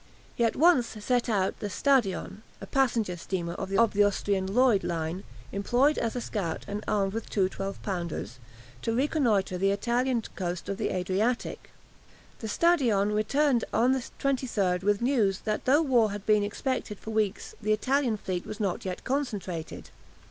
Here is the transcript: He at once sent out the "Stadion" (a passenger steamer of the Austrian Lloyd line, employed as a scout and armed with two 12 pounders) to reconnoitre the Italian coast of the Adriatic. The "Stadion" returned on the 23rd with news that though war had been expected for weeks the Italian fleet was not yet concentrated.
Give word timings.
He 0.33 0.43
at 0.43 0.55
once 0.55 0.87
sent 0.99 1.29
out 1.29 1.59
the 1.59 1.69
"Stadion" 1.69 2.41
(a 2.59 2.65
passenger 2.65 3.15
steamer 3.15 3.53
of 3.53 3.69
the 3.69 3.77
Austrian 4.03 4.51
Lloyd 4.51 4.83
line, 4.83 5.23
employed 5.51 5.99
as 5.99 6.15
a 6.15 6.21
scout 6.21 6.65
and 6.67 6.83
armed 6.87 7.13
with 7.13 7.29
two 7.29 7.47
12 7.47 7.83
pounders) 7.83 8.39
to 8.81 8.95
reconnoitre 8.95 9.59
the 9.59 9.69
Italian 9.69 10.23
coast 10.35 10.67
of 10.69 10.77
the 10.77 10.89
Adriatic. 10.89 11.69
The 12.39 12.47
"Stadion" 12.47 13.11
returned 13.13 13.63
on 13.71 13.91
the 13.91 13.99
23rd 14.17 14.81
with 14.81 15.03
news 15.03 15.41
that 15.41 15.65
though 15.65 15.83
war 15.83 16.09
had 16.09 16.25
been 16.25 16.41
expected 16.41 16.97
for 16.97 17.11
weeks 17.11 17.53
the 17.61 17.71
Italian 17.71 18.17
fleet 18.17 18.43
was 18.47 18.59
not 18.59 18.83
yet 18.83 19.03
concentrated. 19.03 19.91